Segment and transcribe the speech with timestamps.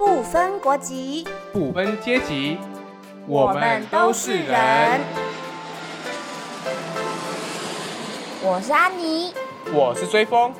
[0.00, 2.56] 不分国籍，不分阶级，
[3.26, 4.98] 我们都是人。
[8.42, 9.34] 我是安妮，
[9.74, 10.54] 我是追风，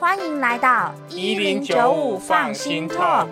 [0.00, 3.28] 欢迎来到一零九五放心 talk。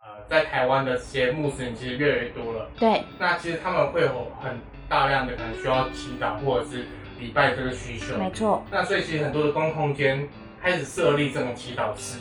[0.00, 4.58] 呃，在台湾的这些穆斯林其实越来越多了，对，那其实他们会有很
[4.88, 6.86] 大量的可能需要祈祷或者是
[7.20, 8.16] 礼拜这个需求。
[8.16, 10.26] 没错，那所以其实很多的公共空间
[10.64, 12.20] 开始设立这种祈祷室，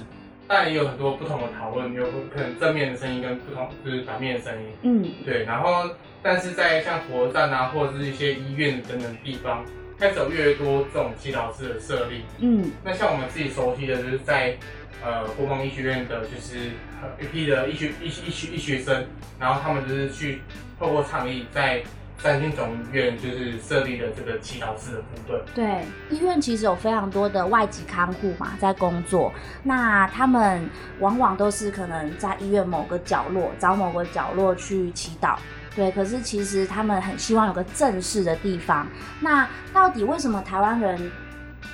[0.49, 4.69] 但也有很多不同的讨论，有可能正面的声音跟不同就是反面的声音。
[4.81, 5.89] 嗯，对，然后
[6.21, 9.63] 但是在像火车站啊，或者是一些医院等等地方，
[9.97, 12.23] 开始有越来越多这种祈祷室的设立。
[12.39, 14.57] 嗯，那像我们自己熟悉的，就是在
[15.01, 16.71] 呃国防医学院的，就是
[17.01, 19.05] 呃一批的医学医医学医学生，
[19.39, 20.41] 然后他们就是去
[20.77, 21.81] 透过倡议，在
[22.23, 25.41] 三星总医院就是设立了这个祈祷室的部分。
[25.53, 29.29] 对，医院其实有非常多的外籍看护嘛，在工作。
[29.61, 30.65] 那他们
[31.01, 35.35] 往往都是可能在医院某个角落找某个角落去祈祷。
[35.75, 38.87] 对，可是其实他们很希望有个正式的地方。
[39.19, 41.11] 那到底为什么台湾人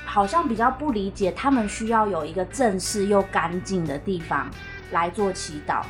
[0.04, 4.50] 好像比较不理解，他们需要有一个正式又干净的地方
[4.90, 5.84] 来做祈祷？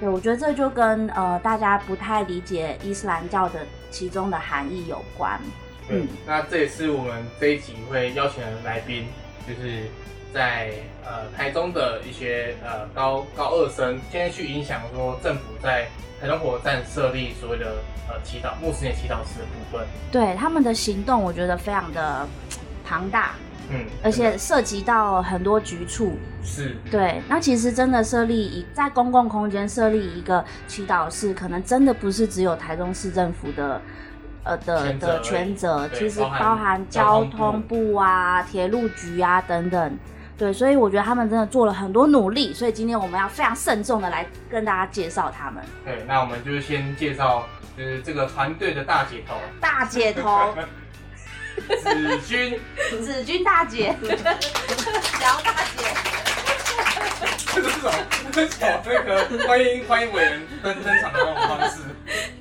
[0.00, 5.40] 对，我觉得这就跟呃大家不太理解伊斯兰教的其中的含义有关。
[5.88, 9.06] 嗯那这也是我们这一集会邀请的来宾，
[9.46, 9.84] 就是
[10.34, 10.72] 在
[11.04, 15.86] 呃台中的一些呃高高二生，现在去影响说政府在
[16.20, 17.76] 台中火车站设立所谓的
[18.08, 19.86] 呃祈祷穆斯林祈祷室的部分。
[20.10, 22.26] 对他们的行动，我觉得非常的
[22.84, 23.36] 庞大，
[23.70, 26.18] 嗯，而且涉及到很多局处。
[26.42, 33.80] 是对，那其实真的设立一在公共空间设立一个祈祷室，可能真的不是只有台中市政府的。
[34.48, 39.98] 呃的的全责其实包含交通交通部啊、铁路局啊等等，
[40.38, 45.60] 对，所以我觉得他们真的做了很多努力，所以今天我们要非常慎重的来跟大家介绍他们。
[45.84, 46.04] 对。
[46.06, 47.44] 那我们就是先介绍
[47.76, 50.54] 就是这个团队的大姐头大姐头，
[51.56, 52.60] 子君，
[53.02, 53.96] 子君大姐，
[55.22, 55.84] 姚大姐，
[57.54, 57.92] 这个是什么？
[58.32, 58.82] 这是什么？
[58.84, 61.82] 那个欢迎欢迎伟人登登场的那种方式。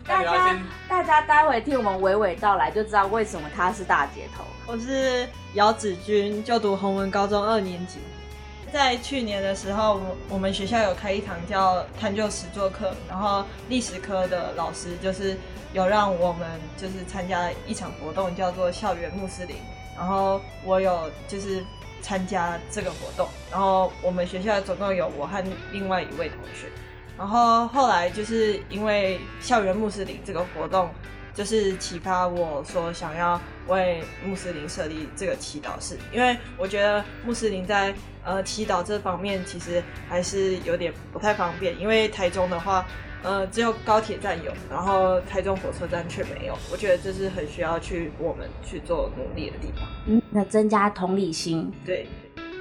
[0.06, 3.50] 大家先大家待会听我们娓娓道来，就知道为什么？
[3.56, 4.44] 她是大姐头。
[4.68, 8.00] 我是姚子君，就读洪文高中二年级。
[8.74, 15.38] 在去年的时候，我我们学校有开一堂叫探究实作课，然后历史科的老师就是
[15.76, 19.58] 有让我们就是参加一场活动，叫做校园穆斯林。
[19.98, 21.62] 然后我有就是
[22.02, 25.44] 参加这个活动，然后我们学校总共有我和
[25.74, 26.68] 另外一位同学。
[27.18, 30.90] 然后后来就是因为校园穆斯林这个活动，
[31.34, 37.94] 就是启发我说想要为穆斯林设立这个祈祷室，因为我觉得穆斯林在
[38.24, 42.86] 呃祈祷这方面其实还是有点不太方便，因为台中的话，
[43.26, 49.82] 呃只有高铁站有，然后台中火车站却没有，我觉得这是很需要去我们去做努力的地方。
[50.06, 51.72] 嗯，那增加同理心。
[51.84, 52.08] 对，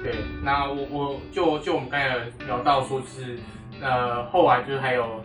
[0.03, 3.37] 对，那我我就就我们刚才有聊到说，就是
[3.79, 5.23] 呃后来就是还有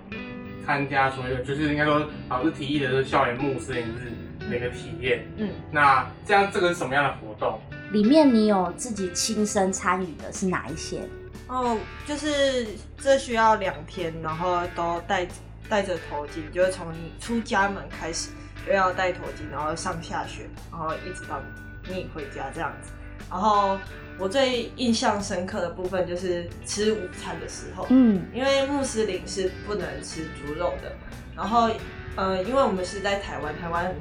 [0.67, 4.13] 参加所谓的，就是应该说老师提议的就是校园穆斯林日
[4.51, 5.27] 的一个体验。
[5.39, 7.59] 嗯，那这样这个是什么样的活动？
[7.93, 11.01] 里面你有自己亲身参与的是哪一些？
[11.51, 12.65] 哦，就是
[12.97, 15.27] 这需要两天，然后都戴
[15.69, 18.31] 戴着头巾，就是从你出家门开始
[18.65, 21.43] 就要戴头巾，然后上下学，然后一直到
[21.89, 22.93] 你回家这样子。
[23.29, 23.77] 然后
[24.17, 30.93] 我最印象深刻的部分就是吃午餐的时候，嗯，因为穆斯林是不能吃猪肉的，
[31.37, 31.69] 然后
[32.15, 33.93] 呃，因为我们是在台湾，台湾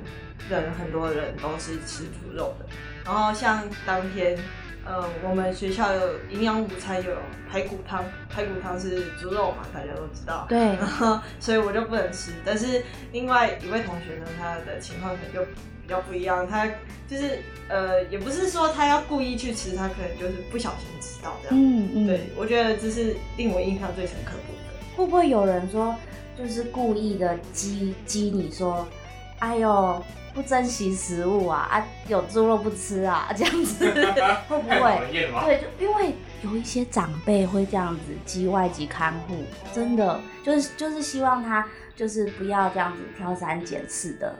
[0.47, 2.65] 人很多人都是吃猪肉的，
[3.05, 4.37] 然后像当天
[4.85, 7.11] 呃，我们学校有营养午餐有
[7.49, 15.41] 排骨汤，排骨汤是猪肉嘛，大家都知道，对然，后 所以我就不能吃，但是另外一位同学呢，他的情况可能就
[15.83, 16.65] 比较不一样，他
[17.07, 21.57] 就是呃，也不是说他要故意去吃，他可能就是不小心吃到这样。
[21.57, 24.95] 嗯嗯，对，我觉得这是令我印象最深刻的部分。
[24.95, 25.95] 会不会有人说，
[26.37, 28.87] 就是故意的激激你说，
[29.39, 30.03] 哎呦，
[30.33, 33.85] 不珍惜食物啊，啊，有猪肉不吃啊，这样子。
[34.47, 34.99] 会不会？
[35.11, 39.43] 对，就因为有一些长辈会这样子及外籍看护，
[39.73, 44.35] 真的就是就是希望他就是不要这样子挑三拣四的，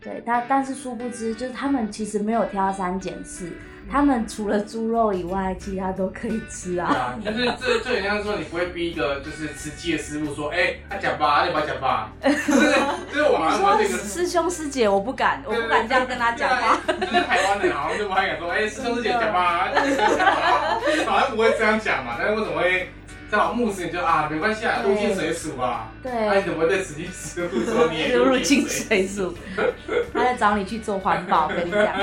[0.00, 3.50] 对，但但是殊不知，就是他们其实没有挑三拣四，
[3.90, 7.16] 他们除了猪肉以外，其他都可以吃啊。
[7.22, 12.72] 对啊，就是这就很像说，你不会逼一个就是吃鸡的师傅说，哎、他讲吧，你把他讲吧，就是
[13.12, 16.80] 就是我说这个 师兄师姐，我不敢，我不敢这样跟他讲话。
[16.86, 22.90] 对啊就是台湾人好像就不太敢说，哎、师兄师姐讲吧，好像好像不会这样讲嘛，但是为什么会？
[23.30, 25.90] 正好牧师你就啊，没关系啊，入境水鼠啊。
[26.02, 26.10] 对。
[26.12, 29.34] 那你怎么会对慈济师傅说你也 入境水鼠？
[30.12, 31.94] 他在找你去做环保，跟你讲。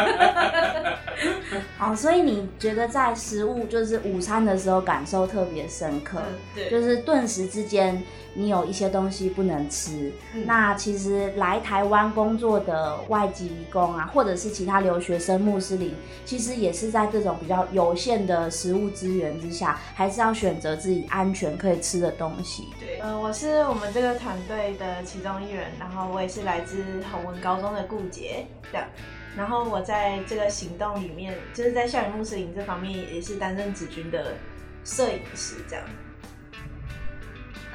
[1.77, 6.21] 好，所以你觉得在食物就是午餐的时候感受特别深刻，
[6.55, 8.01] 对，就是顿时之间。
[8.39, 10.13] 你有一些东西不能吃，
[10.45, 22.67] 那其实来台湾工作的外籍工啊，或者是其他留学生、穆斯林，其实也是在这种比较有限的食物资源之下，还是要选择自己安全可以吃的东西。
[22.79, 28.87] 对，呃，我是我们这个团队的其中一员，然后我也是来自宏文高中的顾杰，这样，
[29.35, 34.35] 然后我在这个行动里面，就是在校园穆斯林这方面，也是担任子君的
[34.83, 35.83] 摄影师，这样。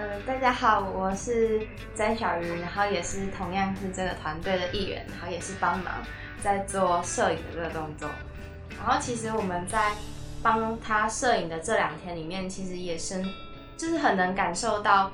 [0.03, 1.61] 呃，大家好，我是
[1.95, 5.95] 詹小鱼，然后也是同样是这个团队的一员，然后也是帮忙
[6.43, 8.11] 在做摄影的这个动作。
[8.77, 9.93] 然后其实我们在
[10.43, 13.25] 帮他摄影的这两天里面，其实也是
[13.77, 15.13] 就是很能感受到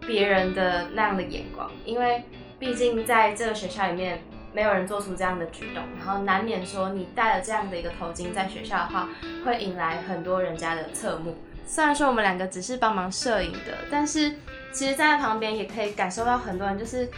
[0.00, 2.22] 别人的那样的眼光，因为
[2.58, 4.22] 毕竟在这个学校里面
[4.52, 9.08] 没有人做出这样的举动，然后难免说你戴了这样的一个头巾在学校的话，
[9.46, 11.38] 会引来很多人家的侧目。
[11.70, 14.32] 虽然说我们两个只是帮忙摄影的，但是
[14.72, 17.08] 其实站在旁边也可以感受到很多人就是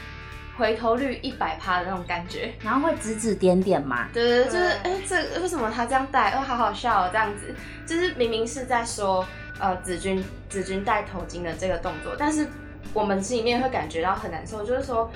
[0.59, 4.09] 回头率一百趴的那种感觉，然后会指指点点嘛。
[4.13, 6.33] 对对对，就是哎，这为什么他这样戴？
[6.33, 7.55] 哦，好好笑哦，这样子，
[7.87, 9.27] 就是明明是在说
[9.59, 12.47] 呃子君子君戴头巾的这个动作，但是
[12.93, 15.11] 我们心里面会感觉到很难受，就是说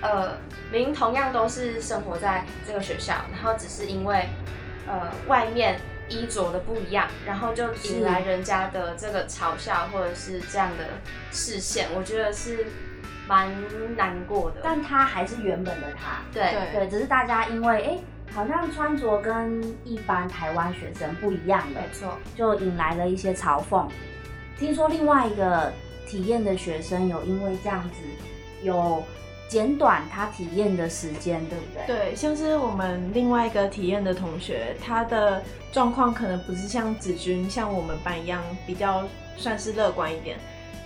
[0.00, 0.32] 呃，
[0.72, 4.26] 明同样都是生活在这个学校，然后只是因为
[4.86, 5.78] 呃外面。
[6.08, 10.84] 衣着的不一样，然后就引来人家的这个嘲笑或者是这样的
[11.32, 12.66] 视线，我觉得是
[13.26, 13.50] 蛮
[13.96, 14.60] 难过的。
[14.62, 17.98] 但他还是原本的他，对对，只是大家因为哎，
[18.34, 23.88] 好像穿着跟一般台湾学生不一样没错，就引来了一些嘲讽。
[24.58, 25.72] 听说另外一个
[26.06, 27.96] 体验的学生有因为这样子
[28.62, 29.02] 有。
[29.48, 31.86] 减短他体验的时间，对不对？
[31.86, 35.42] 对，像是我们另外一个体验的同学，他的
[35.72, 39.08] 状况可能不是像子君像我们班一样比较
[39.38, 40.36] 算是乐观一点。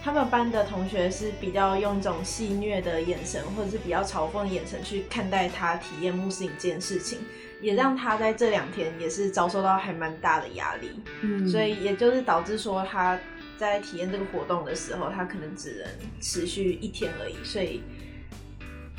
[0.04, 7.18] 他们班的同学是比较用一种戏谑的眼神，或者是比较嘲讽的眼神去看待他体验穆斯林这件事情，
[7.60, 10.90] 也让他在这两天也是遭受到还蛮大的压力。
[11.22, 13.18] 嗯，所以也就是导致说他
[13.56, 15.88] 在体验这个活动的时候，他可能只能
[16.20, 17.34] 持续一天而已。
[17.42, 17.82] 所以。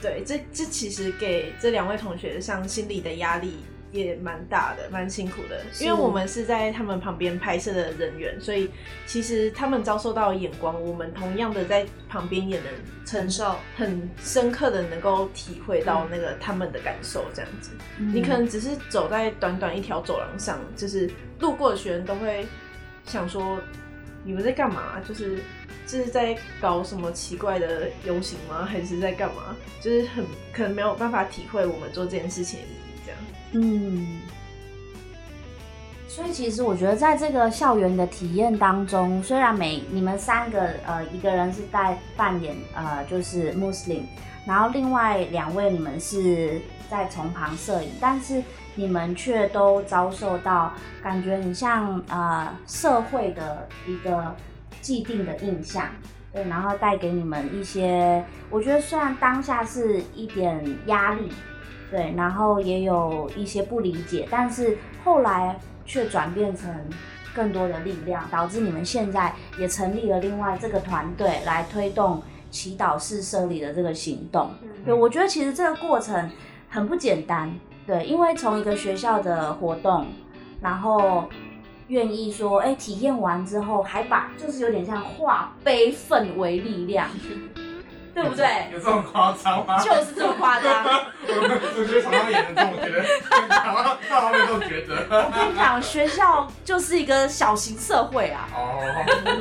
[0.03, 3.53] 对，这这其实给这两位同学上心理的压力
[3.93, 5.61] 也蛮大的，蛮辛苦的。
[5.79, 8.69] 因为我们是在他们旁边拍摄的人员，所以
[9.05, 12.67] 其实他们遭受到的眼光，我们同样的在旁边也能
[13.05, 17.23] 承受，很深刻的能够体会到那个他们的感受。
[17.33, 21.09] 这样子，你可能只是走在短短一条走廊上，就是
[21.39, 22.45] 路过的学生都会
[23.05, 23.57] 想说。
[24.23, 24.99] 你们在干嘛？
[25.07, 25.43] 就是
[25.85, 28.65] 就是在搞什么奇怪的游行吗？
[28.65, 29.55] 还是在干嘛？
[29.81, 32.59] 就是很可能没有办法体会我们做这件事情，
[33.05, 33.19] 这样。
[33.51, 34.21] 嗯。
[36.07, 44.05] 所以其实我觉得，在这个校园的体验当中，虽然每你们三个呃一个人是在扮演呃就是穆斯林，
[44.47, 48.41] 然后另外两位你们是在从旁摄影，但是。
[48.75, 54.35] 你们却都遭受到感觉很像呃社会的一个
[54.81, 55.85] 既定的印象，
[56.31, 61.31] 对，然后带给你们一些，我觉得虽然当下是一点压力，
[61.91, 66.73] 对，然后也有一些不理解，但是后来却转变成
[67.35, 74.49] 更多的力量，导致你们现在也成立了另外这个团队来推动祈祷式设立的这个行动。
[74.83, 76.29] 对，我觉得其实这个过程
[76.69, 77.53] 很不简单。
[77.85, 80.07] 对，因为从一个学校的活动，
[80.61, 81.27] 然后
[81.87, 87.09] 愿意说，哎，体验完之后，还把就是有点像化悲愤为力量，
[88.13, 88.69] 对不对？
[88.71, 89.77] 有这么夸张吗？
[89.83, 90.83] 就是这么夸张。
[91.25, 95.07] 我觉得常常也能这么觉得，常常常常这么觉得。
[95.09, 98.47] 我跟你讲，学校就是一个小型社会啊。
[98.53, 98.83] 哦，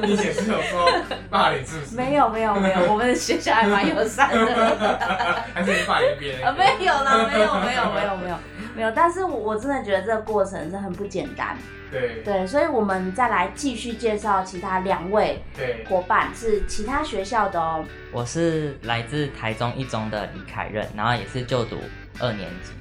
[0.02, 0.90] 你解释有说
[1.28, 1.94] 霸凌是不是？
[1.96, 4.96] 没有没有没有，我们的学校还蛮友善的。
[5.54, 6.42] 还是你霸凌别人？
[6.46, 8.36] 啊， 没有啦，没有没有没有没有
[8.74, 8.90] 没有。
[8.92, 11.56] 但是我我真的觉得这个过程是很不简单。
[11.90, 15.42] 对对，所以我们再来继续介绍其他两位
[15.88, 17.84] 伙伴，是其他学校的哦。
[18.10, 21.76] 我是来自台中一中的李凯任，然后也是就读
[22.18, 22.72] 二年级。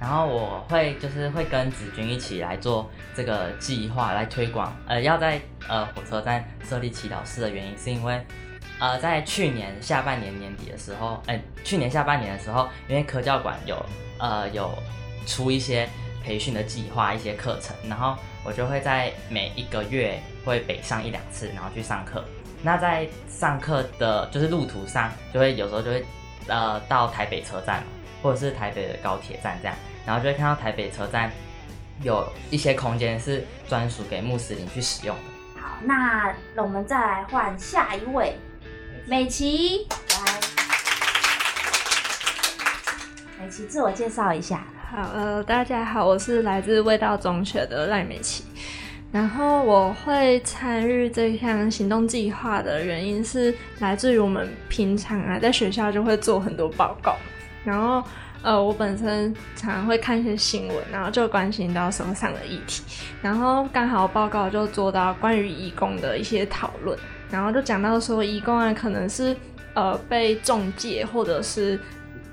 [0.00, 8.20] 然后我会就是会跟子君一起来做这个计划来推广，呃，要在呃火车站设立祈祷室的原因，是因为
[8.80, 13.76] 呃在去年下半年年底的时候，哎，去年下半年的时候，因为科教馆有
[14.18, 14.72] 呃有
[15.26, 15.88] 出一些
[16.24, 18.16] 培训的计划，一些课程，然后。
[18.42, 22.24] 我就会在每一个月会北上一两次，然后去上课。
[22.62, 26.02] 那在上课的就是路途上，就会有时候就会
[26.46, 27.84] 呃到台北车站，
[28.22, 31.30] 或者是台北的高铁站这样，然后就会看到台北车站
[32.02, 35.60] 有一些空间是专属给穆斯林去使用的。
[35.60, 38.38] 好，那我们再来换下一位，
[39.04, 40.40] 美琪来，
[43.38, 44.64] 美琪自我介绍一下。
[44.92, 48.42] 好，呃，大家好，我是来自味道中学的赖美琪。
[49.12, 57.14] 然后我会参与这项行动计划的原因是来自于我们平常啊，在学校就会做很多报告。
[57.64, 58.02] 然后，
[58.42, 62.82] 呃，我本身常常会看一些新闻，然后就关心到社会上的议题。
[63.22, 66.98] 然后刚好报告就做到关于义工的一些讨论，
[67.30, 69.36] 然后就讲到说，义工啊可能是
[69.74, 71.78] 呃被中介或者是。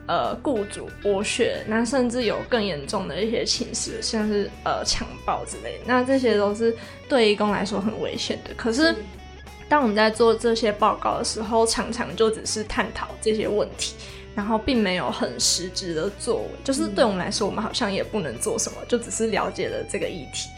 [0.08, 6.74] 呃，雇主剥削，那甚至有更严重的一些情势，像是呃强暴之类，那这些都是
[7.10, 8.54] 对义工来说很危险的。
[8.56, 8.96] 可是，
[9.68, 13.96] 当我们在做这些报告的时候，常常就只是探讨这些问题，
[14.34, 16.44] 然后并没有很实质的作为。
[16.64, 20.50] 就是对我们来说，我们好像也不能做什么，就只是了解了这个议题。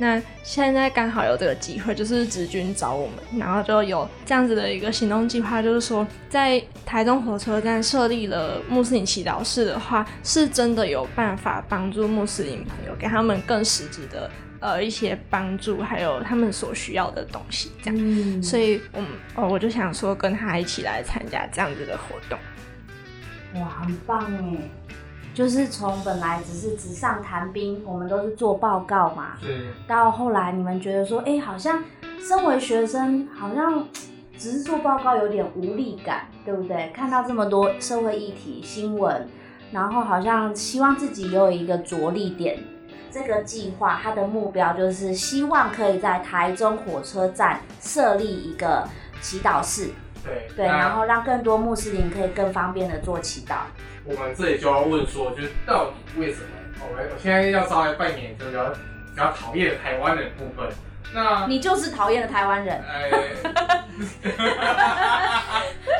[0.00, 14.30] 那现在刚好有这个机会，就是直军找我们，然后就有这样子的一个行动计划，就是说在台中火车站设立了穆斯林祈祷室的话，是真的有办法帮助穆斯林朋友，给他们更实质的
[14.60, 18.42] 呃一些帮助，还有他们所需要的东西，这样。
[18.42, 19.02] 所以，我
[19.34, 22.38] 哦，我就想说跟他一起来参加这样子的活动。
[23.60, 24.79] 哇，很棒哎！
[25.34, 29.36] 就是从本来只是纸上谈兵，我们都是做报告嘛，
[29.86, 31.82] 到后来你们觉得说，哎，好像
[32.18, 33.86] 身为学生，好像
[34.36, 36.90] 只是做报告有点无力感，对不对？
[36.94, 39.28] 看到这么多社会议题新闻，
[39.72, 42.58] 然后好像希望自己有一个着力点。
[43.12, 48.86] 这个计划它的目标就是希望可以在台中火车站设立一个
[49.20, 49.90] 祈祷室，
[50.24, 53.56] 对对，然后让更多穆斯林可以更方便的做祈祷。
[54.04, 56.46] 我们这里就要问说，就是到底为什么？
[56.82, 60.68] 我们我现在要稍微扮演就比较比较讨厌的台湾人部分。
[61.12, 62.82] 那你就是讨厌的台湾人。
[62.88, 63.10] 哎，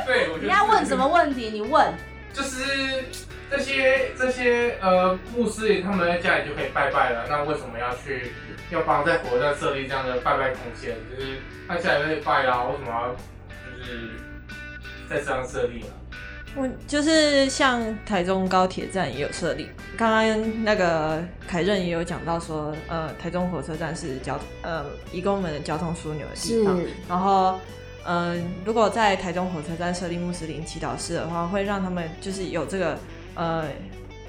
[0.07, 1.49] 对，我你要问什么问题？
[1.49, 1.93] 你问。
[2.33, 3.03] 就是
[3.51, 8.31] 这些这些呃穆斯林他们在家里就可以拜拜了，那为什么要去
[8.69, 10.95] 要帮在火车站设立这样的拜拜空间？
[11.15, 11.37] 就是
[11.67, 13.13] 他家里可以拜啦，为什么要
[13.81, 14.09] 就是
[15.09, 15.87] 在这样设立吗？
[16.53, 26.77] 我就是像台中高铁站也有设立，刚刚那个凯任也有讲到说，呃，台中火车站是交呃义工们的交通枢纽的地方。
[27.07, 27.57] 然后，
[28.05, 32.99] 嗯，如果在台中火车站设立穆斯林祈祷室的话，会让他们就是有这个
[33.35, 33.65] 呃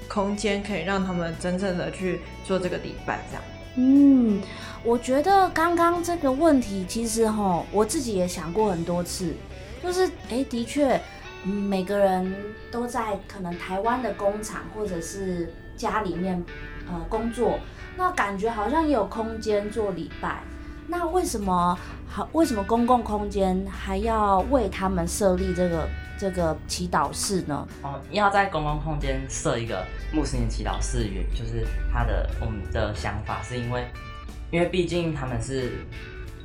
[0.07, 3.43] 空间，可以让他们真正的去做这个礼拜，这样。
[3.75, 4.41] 嗯，
[4.83, 9.33] 我觉得刚刚这个问题其实哈，我自己也想过很多次，
[9.81, 10.99] 就是哎，的确。
[11.45, 12.33] 每个人
[12.71, 16.41] 都在可能台湾的工厂或者是家里面
[16.87, 17.59] 呃工作，
[17.97, 20.41] 那感觉好像也有空间做礼拜。
[20.87, 21.77] 那为什么
[22.07, 22.29] 好？
[22.31, 25.85] 为什么公共空间还要为他们设立这个
[26.23, 27.67] 这个祈祷室呢？
[27.81, 33.85] 哦，要在公共空间设一个穆斯林祈祷室，也就是他的我们的想法是因为，
[34.49, 35.73] 因为毕竟他们是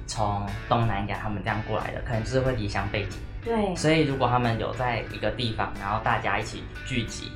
[0.05, 3.21] 从东南亚他们这样过来的，可能就是会离乡背景。
[3.45, 7.31] 对，所以如果他们有在一个地方，然后大家一起聚集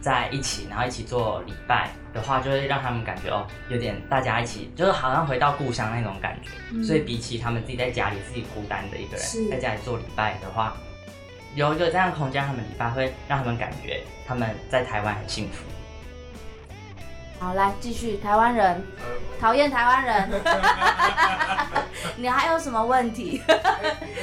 [0.00, 6.82] 在一起，然后一起做礼拜的话，就会让他们感觉哦，有点大家一起，就是好像回到故乡那种感觉。
[6.82, 10.74] 所以比起他们自己在家里自己孤单的一个人，在家里做礼拜的话，
[11.54, 15.64] 有一个这样空间，他们理发会让他们感觉他们在台湾很幸福。
[17.38, 18.16] 好，来继续。
[18.18, 18.82] 台湾人
[19.40, 20.30] 讨厌台湾人，
[22.16, 23.42] 你还有什么问题？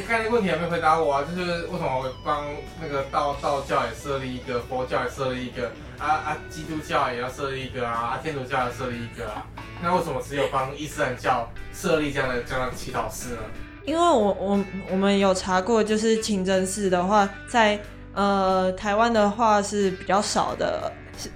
[0.08, 2.46] 刚才问题还没回答我啊，就是为什么帮
[2.82, 5.70] 那个道道教也设立一个，佛教也设立一个，
[6.00, 9.46] 啊啊，基督教也要设立一个啊，啊，天主教也设立一个啊，
[9.84, 13.42] 那为什么只有帮伊斯兰教设立这样的这样的祈祷室呢？
[13.90, 17.80] 因为我我我们有查过，就是清真寺的话，在
[18.14, 20.92] 呃台湾的话是比较少的。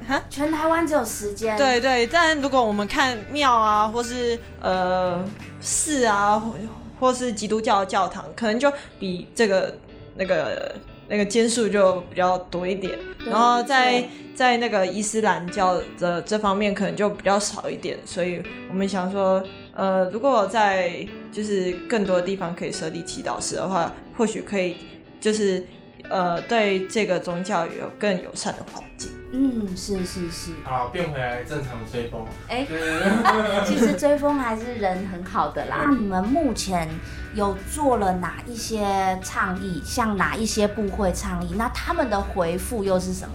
[0.07, 1.57] 哈，全台湾只有十间。
[1.57, 5.25] 对对，但如果我们看庙啊，或是呃
[5.59, 6.53] 寺啊，或
[6.99, 9.75] 或是基督教教堂，可能就比这个
[10.15, 10.75] 那个
[11.07, 12.97] 那个间数就比较多一点。
[13.25, 17.97] 然后在在那个伊斯兰教的这方面，可能就比较少一点。
[18.05, 19.43] 所以我们想说，
[19.75, 24.77] 呃，如果在就是更多的地方可以设立祈祷室的话，或许可以
[25.19, 25.65] 就是
[26.09, 29.11] 呃对这个宗教有更友善的环境。
[29.35, 30.51] 嗯，是是是。
[30.63, 32.23] 好，变回来正常的追风。
[32.47, 35.85] 哎就是其实追风还是人很好的啦。
[35.89, 36.87] 那你们目前
[37.33, 39.81] 有做了哪一些倡议？
[39.83, 41.55] 像哪一些部会倡议？
[41.57, 43.33] 那他们的回复又是什么？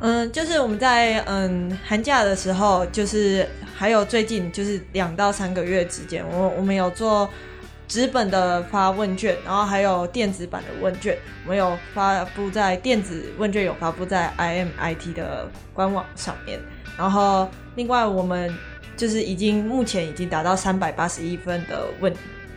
[0.00, 3.46] 嗯，就是我们在嗯寒假的时候，就是
[3.78, 7.30] 还有最近就是两到三个月之间，我我们有做
[7.86, 16.58] 纸本的发问卷，然后还有电子版的问卷，我们有发布在电子问卷有发布在 IMIT 的官网上面，
[16.98, 18.52] 然后另外我们
[18.96, 22.12] 就是已经目前已经达到三百八十一分的问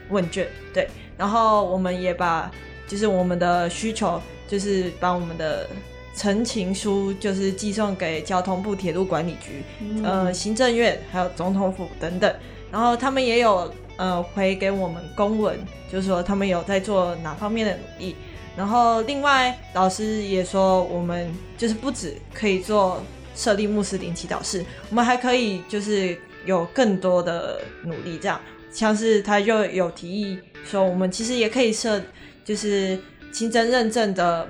[0.10, 2.52] 问卷，对，然后我们也把
[2.88, 5.70] 就是我们的需求，就是把我们的
[6.16, 9.64] 陈情书就是寄送给交通部铁路管理局、
[10.04, 12.36] 呃行政院还有总统府等等，
[12.72, 15.58] 然后他们也有呃回给我们公文，
[15.92, 18.16] 就是说他们有在做哪方面的努力。
[18.58, 23.02] 然后另外老师也说，我们就是不止可以做
[23.34, 28.40] 设立穆斯林祈祷室，我们还可以就是有更多的努力，这样
[28.70, 32.02] 像是他就有提议说，我们其实也可以设
[32.44, 33.00] 就是
[33.32, 34.46] 清真认证的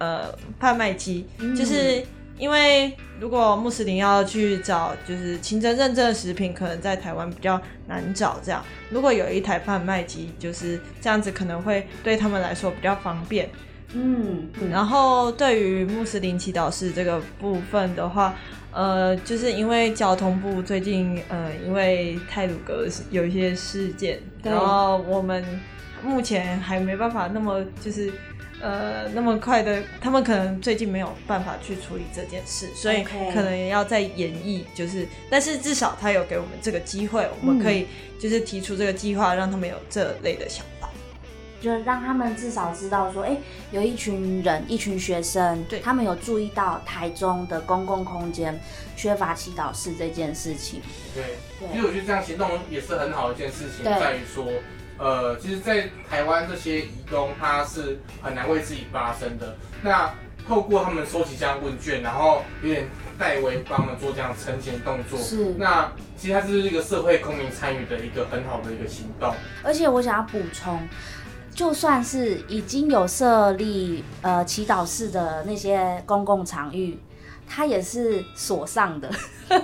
[0.00, 1.26] 呃贩卖机，
[1.56, 2.02] 就是
[2.36, 8.40] 因为如果穆斯林要去找就是清真认证的食品，可能在台湾比较难找。
[8.42, 13.48] 这样，如果有一台贩卖机，就是这样子，可能会对他们来说比较方便。
[13.92, 18.34] 嗯，然后对于穆斯林祈祷室这个部分的话，
[18.72, 25.44] 呃，就是因为交通部最近呃，因为泰鲁格有一些事件，然后我们
[26.02, 28.10] 目前还没办法那么就是。
[28.60, 37.86] 呃，那么快的，他们可能最近没有办法去处理这件事，所以可能也要再演绎，就是，但是至少他有给我们这个机会，我们可以
[38.18, 40.88] 就是提出这个计划，让他们有这类的想法。
[41.60, 43.36] 就是让他们至少知道说，哎、
[43.70, 45.78] 有一群人，一群学生，对。
[45.80, 48.58] 他们有注意到台中的公共空间
[48.96, 50.80] 缺乏祈祷室这件事情。
[51.14, 51.22] 对，
[51.58, 51.68] 对。
[51.70, 54.46] 其实我觉得这样行动也是很好的一件事情，在于说，
[55.00, 59.56] 呃，其实，在台湾这些移工他是很难为自己发声的。
[59.82, 60.12] 那
[60.46, 62.86] 透过他们收集这样问卷，然后有点
[63.18, 69.32] 代为帮他们做这样澄清动作，是那其实它是一个社会公民参与的一个很好的一个行动。
[69.62, 70.86] 而且我想要补充，
[71.54, 76.98] 就算是已经有设立呃祈祷室的那些公共场域，
[77.48, 79.10] 它也是锁上的。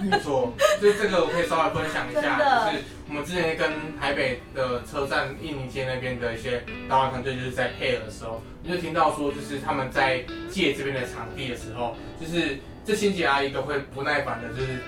[0.00, 2.38] 没错，就是这个我可以稍微分享一下，
[2.70, 14.78] 就是我们之前跟台北的车站印尼街那边的一些导览团队，就是在配合的时候，你就听到说，就是他们在借这边的场地的时候，就是这清洁阿姨都会不耐烦的，就是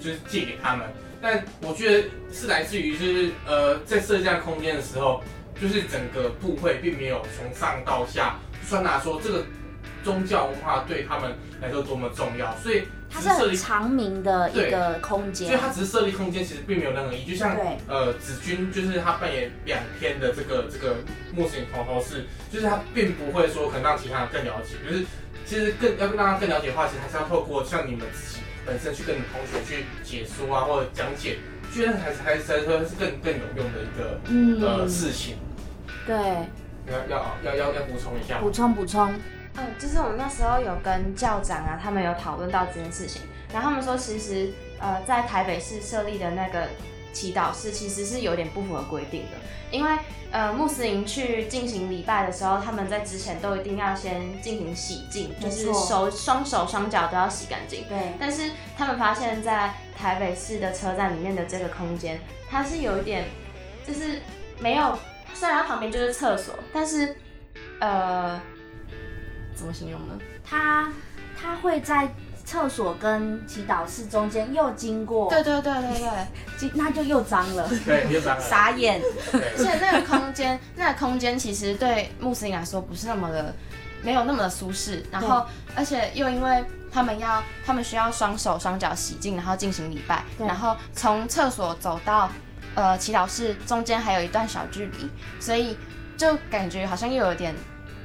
[0.00, 0.86] 就是借给他们。
[1.20, 5.22] 但我觉得是来自于就是呃，在设计空间的时候，
[5.60, 8.36] 就是整个部会并没有从上到下
[8.68, 9.44] 传达说这个
[10.04, 17.30] 宗教文化对他们来说多么重要，所以它是很长明的一个空间所以间，它只是设立空间，其实并没有任何意义。
[17.30, 20.96] 就像呃子君，就是他扮演两天的这个这个
[21.34, 25.04] 穆斯林头头是，就是他并不会说可能让其他人更了解，就是
[25.46, 31.38] 其实更要让他更了解的话，其实还是要透过像你们自己本身去跟你同学去解说啊，或者讲解，
[31.72, 35.36] 觉得还是还是还是是更更有用的一个嗯呃事情。
[36.06, 36.14] 对，
[36.86, 39.14] 要要要要要补充一下吗补充补充，
[39.58, 46.68] 嗯，就是我们那时候有跟校长啊，他们有讨论到这件事情，然后他们说，其实呃，在台北市设立的那个
[47.12, 49.36] 祈祷室其实是有点不符合规定的，
[49.70, 49.90] 因为
[50.30, 57.84] 呃，穆斯林去进行礼拜的时候，他们在之前都一定要先进行洗净，就是手、双手、双脚都要洗干净。
[57.88, 63.24] 对，但是他们发现，在台北市的车站里面的这个空间，它是有一点，
[63.86, 64.20] 就是
[64.60, 64.98] 没有，
[65.32, 67.16] 虽然它旁边就是厕所，但是
[67.80, 68.38] 呃，
[69.58, 70.18] 怎么形容呢？
[70.44, 70.88] 他
[71.40, 72.08] 他会在
[72.44, 78.42] 厕所跟祈祷室中间又经过，对对对对对， 经那就又脏了， 对，又脏了。
[78.42, 79.00] 傻眼。
[79.32, 83.54] 对 而且那个空间，那个空间其实对穆斯林来说不是那么的，
[84.02, 85.04] 没有那么的舒适。
[85.10, 85.44] 然后，
[85.74, 92.30] 而且又因为他们要，他们需要双手双脚洗净，然后进行礼拜，然后从厕所走到
[92.74, 95.76] 呃祈祷室中间还有一段小距离，所以
[96.16, 97.54] 就感觉好像又有点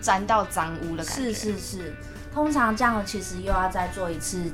[0.04, 1.34] 沾到脏污的感觉。
[1.34, 1.96] 是是是，
[2.34, 4.52] 通常这样其实又要再做一次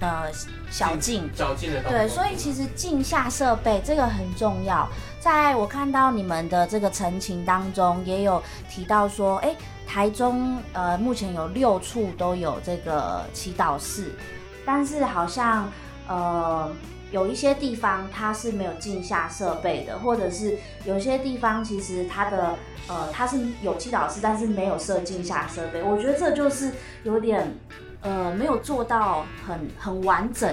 [0.00, 0.30] 呃
[0.70, 1.28] 小径。
[1.34, 1.82] 较劲的。
[1.82, 4.88] 对，所以其实镜下设备这个很重要。
[5.20, 14.12] 在我看到你们的这个陈情当中，也有提到说，哎，台中呃目前有六处都有这个祈祷室，
[14.64, 15.68] 但是好像
[16.06, 16.70] 呃
[17.14, 22.56] 有一些地方它是没有镜下设备的，或者是有些地方其实它的
[22.88, 25.80] 呃它是有祈祷室，但是没有设镜下设备。
[25.80, 26.72] 我觉得这就是
[27.04, 27.56] 有点
[28.00, 30.52] 呃没有做到很很完整，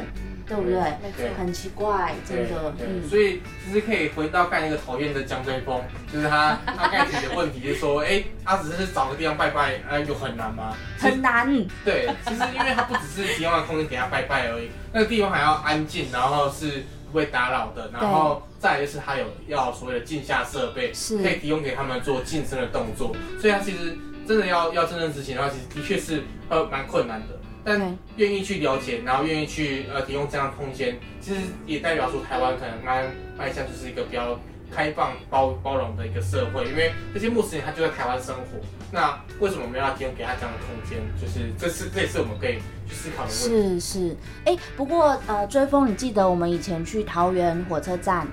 [0.51, 0.81] 对不对？
[1.15, 10.75] 对很奇怪，真的，嗯，所以其实可以回到盖那个讨厌的江追风，就是他 他盖自己的问题，就是说，哎、他只是找个地方拜拜，哎、有很难吗？
[10.99, 11.47] 很难，
[11.85, 27.40] 对，其实因为他不只是提供了空间给他拜拜而已， 那个地方还要安静，然后是不会打扰的，然后再就是他有要所谓的镜下设备，是可以提供给他们做晋升的动作，所以他其实真的要要真正执行的话，其实的确是呃蛮困难的。
[27.63, 33.06] 对但愿意去了解，然后愿意去呃提供这样的空间，其实也代表说台湾可能迈
[33.38, 34.39] 迈向就是一个比较
[34.71, 38.60] 开放包包容的一个社会，因为这些穆斯林他就在台湾生活，
[38.91, 41.00] 那为什么我们要提供给他这样的空间？
[41.21, 42.56] 就是这是这也是我们可以
[42.88, 43.80] 去思考的问题。
[43.80, 48.26] 是是，哎、不过呃，追风，你记得我们以前去桃园火车站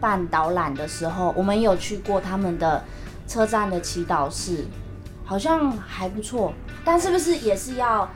[0.00, 2.84] 办导览的时候，我们有去过他们的
[3.26, 4.66] 车站的祈祷室，
[5.24, 6.52] 好像还不错，
[6.84, 8.08] 但是不是也是要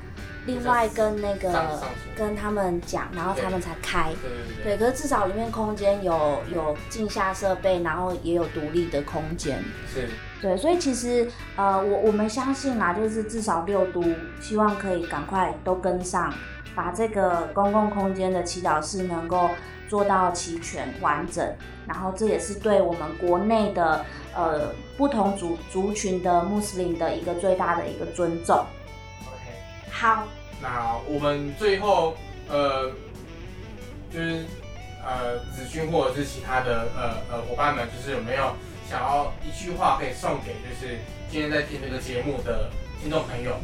[0.46, 1.80] 另外跟那个
[2.16, 4.10] 跟他们讲，然后他们才开？
[4.22, 9.62] 对对对，对，可是至少里面空间有有镜下设备，然后也有独立的空间。
[9.92, 10.08] 是
[10.40, 14.02] 对，所以其实呃，我我们相信啦，就是至少六都
[14.40, 16.32] 希望可以赶快都跟上，
[16.74, 19.50] 把这个公共空间的祈祷室能够
[19.88, 21.46] 做到齐全完整，
[21.86, 24.02] 然后这也是对我们国内的
[24.34, 28.64] 呃不同族族群的穆斯林的一个最大的一个尊重。
[30.00, 30.26] 好，
[30.62, 32.16] 那我们最后
[32.48, 32.90] 呃，
[34.10, 34.46] 就是
[35.04, 38.56] 呃子君或者是其他的呃呃伙伴们，就是有没有
[38.88, 40.96] 想要一句话可以送给就是
[41.30, 42.70] 今天在听这个节目的
[43.02, 43.60] 听众朋友？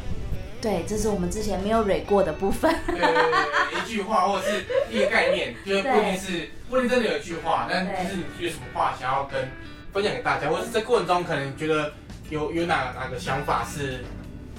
[0.60, 2.70] 对，这是我们之前没有蕊过的部分。
[2.86, 3.32] 对对对
[3.72, 9.50] 对，一句话或者是一个概念，就是不一定是不一定真的有一句话，但就是你有什么话想要跟
[9.90, 11.94] 分享给大家，或者是在过程中可能觉得
[12.28, 14.04] 有有哪哪个想法是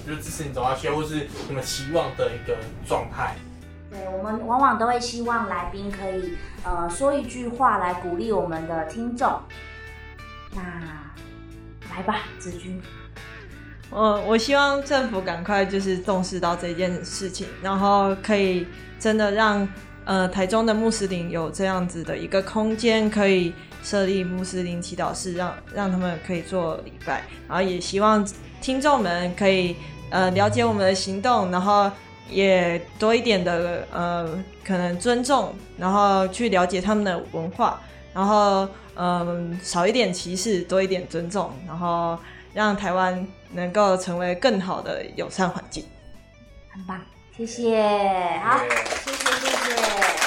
[0.08, 3.36] 就是支持你走下去，或是你们期望的一个状态。
[3.92, 9.40] 对，我们往往都会希望来宾可以呃说一句话来鼓励我们的听众。
[10.54, 10.62] 那
[11.94, 12.82] 来吧，子君。
[13.90, 18.68] 我我希望政府赶快就是重视到这件事情，然后可以
[19.00, 19.68] 真的让
[20.04, 28.28] 呃台中的穆斯林有这样子的一个空间，可以设立穆斯林祈祷室，让让他们可以做礼拜，然后也希望
[28.60, 29.78] 听众们可以
[30.10, 31.92] 呃了解我们的行动，然后
[32.30, 37.82] 也多一点的呃可能尊重，然后去了解他们的文化，
[38.14, 42.18] 然后嗯少一点歧视，多一点尊重，然后
[42.54, 45.86] 让台湾能够成为更好的友善环境。
[46.70, 47.00] 很棒，
[47.36, 47.82] 谢谢，
[48.44, 48.60] 好，
[49.04, 50.27] 谢谢谢谢。